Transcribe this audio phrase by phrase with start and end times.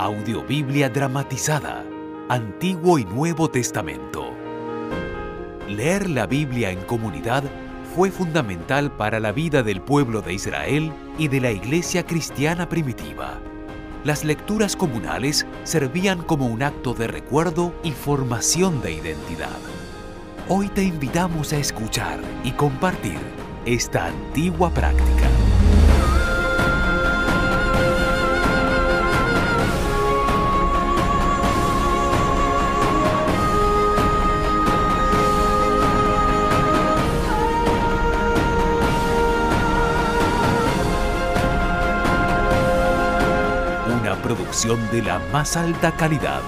[0.00, 1.84] Audiobiblia dramatizada,
[2.30, 4.32] Antiguo y Nuevo Testamento.
[5.68, 7.44] Leer la Biblia en comunidad
[7.94, 13.40] fue fundamental para la vida del pueblo de Israel y de la iglesia cristiana primitiva.
[14.02, 19.58] Las lecturas comunales servían como un acto de recuerdo y formación de identidad.
[20.48, 23.18] Hoy te invitamos a escuchar y compartir
[23.66, 25.29] esta antigua práctica.
[44.62, 46.42] De la más alta calidad.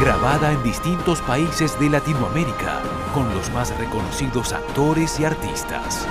[0.00, 2.82] Grabada en distintos países de Latinoamérica
[3.12, 6.06] con los más reconocidos actores y artistas.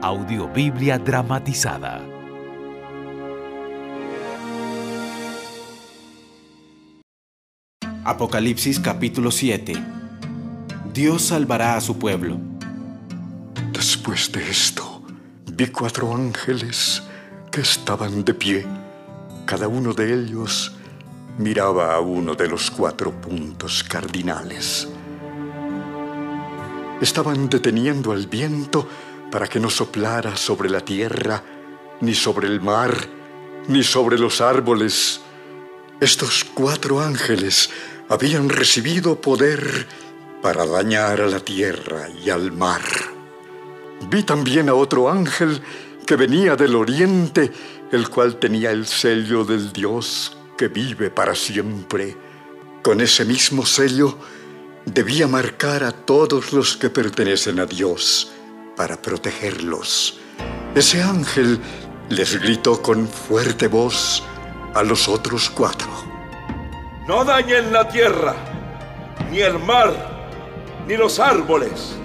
[0.00, 2.00] Audiobiblia dramatizada.
[8.04, 9.74] Apocalipsis capítulo 7.
[10.94, 12.47] Dios salvará a su pueblo.
[14.08, 15.02] Después de esto,
[15.52, 17.02] vi cuatro ángeles
[17.52, 18.66] que estaban de pie.
[19.44, 20.72] Cada uno de ellos
[21.36, 24.88] miraba a uno de los cuatro puntos cardinales.
[27.02, 28.88] Estaban deteniendo al viento
[29.30, 31.42] para que no soplara sobre la tierra,
[32.00, 32.96] ni sobre el mar,
[33.66, 35.20] ni sobre los árboles.
[36.00, 37.68] Estos cuatro ángeles
[38.08, 39.86] habían recibido poder
[40.40, 43.17] para dañar a la tierra y al mar.
[44.06, 45.60] Vi también a otro ángel
[46.06, 47.52] que venía del oriente,
[47.92, 52.16] el cual tenía el sello del Dios que vive para siempre.
[52.82, 54.16] Con ese mismo sello
[54.86, 58.32] debía marcar a todos los que pertenecen a Dios
[58.76, 60.18] para protegerlos.
[60.74, 61.60] Ese ángel
[62.08, 64.22] les gritó con fuerte voz
[64.74, 65.88] a los otros cuatro.
[67.06, 68.34] No dañen la tierra,
[69.30, 69.92] ni el mar,
[70.86, 71.97] ni los árboles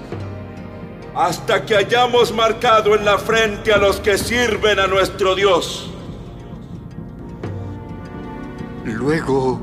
[1.16, 5.90] hasta que hayamos marcado en la frente a los que sirven a nuestro Dios.
[8.85, 9.62] Luego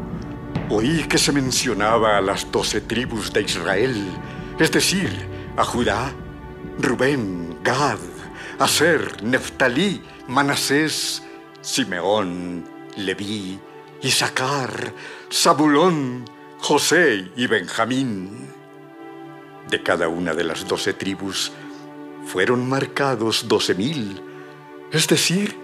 [0.70, 4.06] oí que se mencionaba a las doce tribus de Israel,
[4.58, 5.10] es decir,
[5.56, 6.12] a Judá,
[6.78, 7.98] Rubén, Gad,
[8.58, 11.22] Aser, Neftalí, Manasés,
[11.60, 12.64] Simeón,
[12.96, 13.58] Leví,
[14.02, 14.92] Isaacar,
[15.32, 16.24] Zabulón,
[16.58, 18.59] José y Benjamín.
[19.70, 21.52] De cada una de las doce tribus
[22.26, 24.20] fueron marcados doce mil,
[24.90, 25.56] es decir,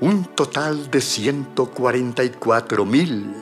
[0.00, 3.32] un total de ciento cuarenta y cuatro mil.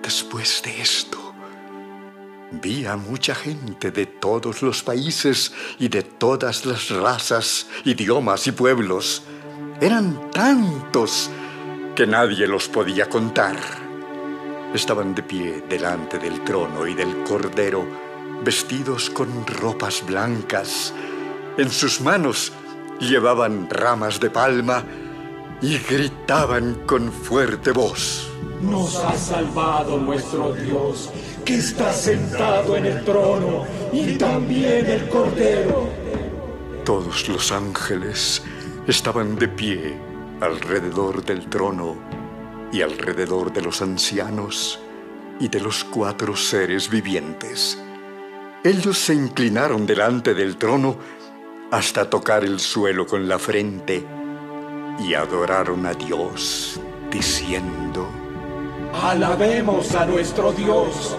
[0.00, 1.34] Después de esto,
[2.62, 8.52] vi a mucha gente de todos los países y de todas las razas, idiomas y
[8.52, 9.24] pueblos.
[9.80, 11.30] Eran tantos
[11.96, 13.87] que nadie los podía contar
[14.74, 17.86] estaban de pie delante del trono y del cordero,
[18.44, 20.92] vestidos con ropas blancas.
[21.56, 22.52] En sus manos
[23.00, 24.84] llevaban ramas de palma
[25.62, 28.30] y gritaban con fuerte voz.
[28.60, 31.10] Nos ha salvado nuestro Dios,
[31.44, 35.88] que está sentado en el trono, y también el cordero.
[36.84, 38.42] Todos los ángeles
[38.86, 39.94] estaban de pie
[40.40, 41.96] alrededor del trono
[42.72, 44.80] y alrededor de los ancianos
[45.40, 47.78] y de los cuatro seres vivientes.
[48.64, 50.96] Ellos se inclinaron delante del trono
[51.70, 54.04] hasta tocar el suelo con la frente
[54.98, 56.80] y adoraron a Dios,
[57.10, 58.08] diciendo,
[58.92, 61.16] Alabemos a nuestro Dios.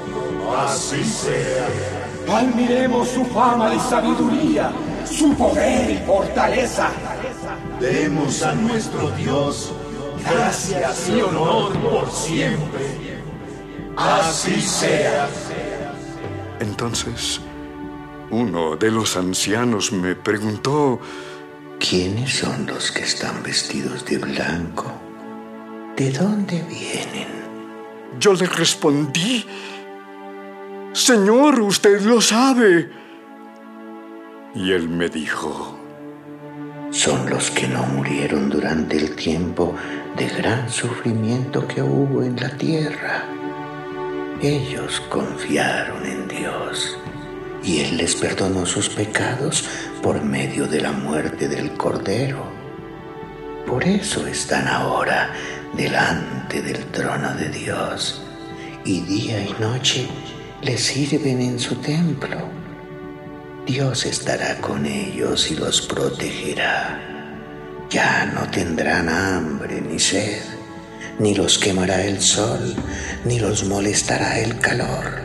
[0.58, 1.68] Así sea.
[2.28, 4.72] Admiremos su fama y sabiduría,
[5.06, 6.92] su poder y fortaleza.
[7.80, 9.72] Demos a nuestro Dios
[10.24, 13.22] gracias y honor por siempre.
[13.96, 15.30] Así sea.
[16.60, 17.42] Entonces,
[18.30, 21.00] uno de los ancianos me preguntó,
[21.80, 24.92] ¿quiénes son los que están vestidos de blanco?
[25.96, 27.28] ¿De dónde vienen?
[28.20, 29.46] Yo le respondí,
[30.94, 32.90] Señor, usted lo sabe.
[34.56, 35.79] Y él me dijo,
[36.92, 39.76] son los que no murieron durante el tiempo
[40.18, 43.26] de gran sufrimiento que hubo en la tierra.
[44.42, 46.98] Ellos confiaron en Dios
[47.64, 49.68] y Él les perdonó sus pecados
[50.02, 52.44] por medio de la muerte del Cordero.
[53.68, 55.34] Por eso están ahora
[55.74, 58.22] delante del trono de Dios
[58.84, 60.08] y día y noche
[60.64, 62.59] le sirven en su templo
[63.70, 67.00] Dios estará con ellos y los protegerá.
[67.92, 70.42] Ya no tendrán hambre ni sed,
[71.20, 72.76] ni los quemará el sol,
[73.26, 75.22] ni los molestará el calor.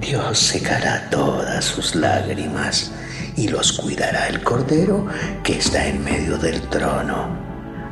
[0.00, 2.92] Dios secará todas sus lágrimas
[3.34, 5.08] y los cuidará el Cordero
[5.42, 7.36] que está en medio del trono,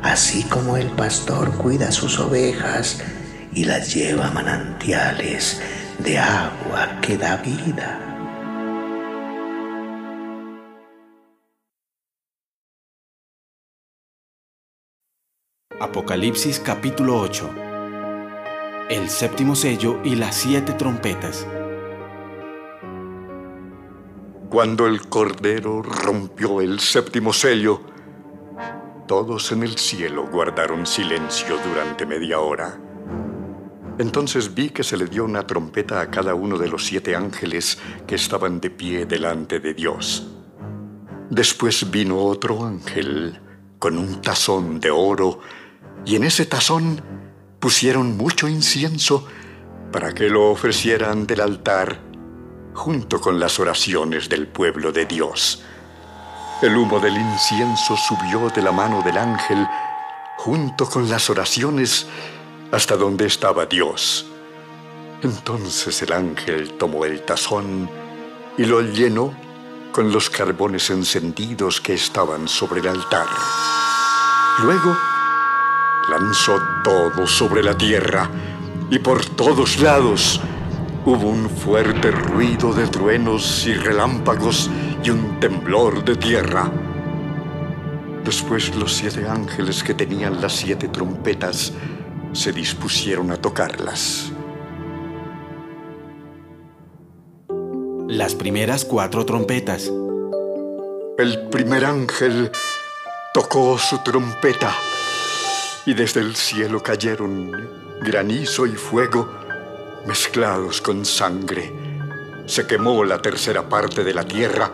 [0.01, 2.99] así como el pastor cuida sus ovejas
[3.53, 5.59] y las lleva a manantiales
[5.99, 8.14] de agua que da vida.
[15.77, 17.49] Apocalipsis capítulo 8
[18.89, 21.45] El séptimo sello y las siete trompetas.
[24.49, 27.81] Cuando el Cordero rompió el séptimo sello,
[29.05, 32.79] todos en el cielo guardaron silencio durante media hora.
[33.97, 37.79] Entonces vi que se le dio una trompeta a cada uno de los siete ángeles
[38.07, 40.25] que estaban de pie delante de Dios.
[41.29, 43.41] Después vino otro ángel
[43.77, 45.41] con un tazón de oro,
[46.05, 47.01] y en ese tazón
[47.59, 49.27] pusieron mucho incienso
[49.91, 51.99] para que lo ofrecieran del altar
[52.73, 55.63] junto con las oraciones del pueblo de Dios.
[56.61, 59.67] El humo del incienso subió de la mano del ángel
[60.37, 62.05] junto con las oraciones
[62.71, 64.25] hasta donde estaba Dios.
[65.23, 67.89] Entonces el ángel tomó el tazón
[68.57, 69.33] y lo llenó
[69.91, 73.27] con los carbones encendidos que estaban sobre el altar.
[74.59, 74.95] Luego
[76.09, 78.29] lanzó todo sobre la tierra
[78.89, 80.39] y por todos lados
[81.05, 84.69] hubo un fuerte ruido de truenos y relámpagos
[85.03, 86.71] y un temblor de tierra.
[88.23, 91.73] Después los siete ángeles que tenían las siete trompetas
[92.33, 94.31] se dispusieron a tocarlas.
[98.07, 99.91] Las primeras cuatro trompetas.
[101.17, 102.51] El primer ángel
[103.33, 104.73] tocó su trompeta
[105.85, 107.51] y desde el cielo cayeron
[108.01, 109.29] granizo y fuego
[110.05, 111.73] mezclados con sangre.
[112.45, 114.71] Se quemó la tercera parte de la tierra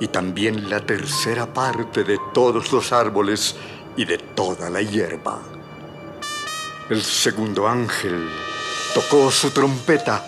[0.00, 3.56] y también la tercera parte de todos los árboles
[3.96, 5.40] y de toda la hierba.
[6.90, 8.28] El segundo ángel
[8.92, 10.24] tocó su trompeta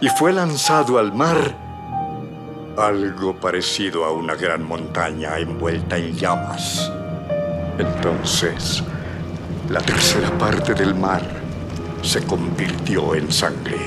[0.00, 1.62] y fue lanzado al mar
[2.76, 6.90] algo parecido a una gran montaña envuelta en llamas.
[7.78, 8.82] Entonces,
[9.68, 11.22] la tercera parte del mar
[12.02, 13.78] se convirtió en sangre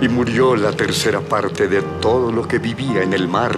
[0.00, 3.54] y murió la tercera parte de todo lo que vivía en el mar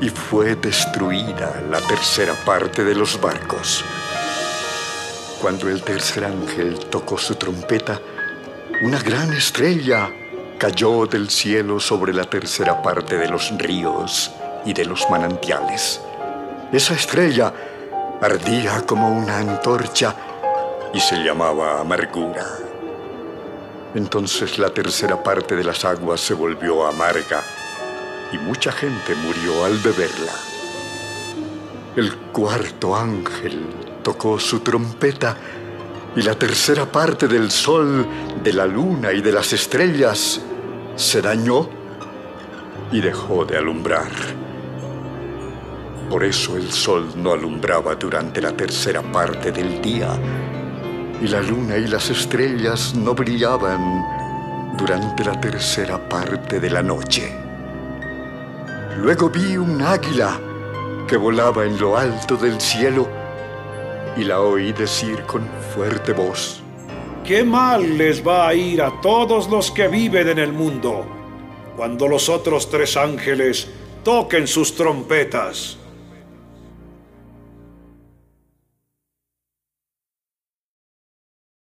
[0.00, 3.84] y fue destruida la tercera parte de los barcos.
[5.40, 8.00] Cuando el tercer ángel tocó su trompeta,
[8.82, 10.10] una gran estrella
[10.58, 14.32] cayó del cielo sobre la tercera parte de los ríos
[14.64, 16.00] y de los manantiales.
[16.72, 17.52] Esa estrella
[18.20, 20.14] ardía como una antorcha
[20.92, 22.46] y se llamaba amargura.
[23.94, 27.42] Entonces la tercera parte de las aguas se volvió amarga
[28.32, 30.32] y mucha gente murió al beberla.
[31.94, 33.66] El cuarto ángel
[34.02, 35.36] tocó su trompeta
[36.14, 38.06] y la tercera parte del sol,
[38.42, 40.40] de la luna y de las estrellas
[40.94, 41.68] se dañó
[42.92, 44.10] y dejó de alumbrar.
[46.10, 50.16] Por eso el sol no alumbraba durante la tercera parte del día
[51.20, 54.04] y la luna y las estrellas no brillaban
[54.76, 57.32] durante la tercera parte de la noche.
[58.98, 60.38] Luego vi un águila
[61.08, 63.08] que volaba en lo alto del cielo
[64.16, 66.62] y la oí decir con fuerte voz,
[67.24, 71.04] ¿Qué mal les va a ir a todos los que viven en el mundo
[71.76, 73.68] cuando los otros tres ángeles
[74.04, 75.76] toquen sus trompetas?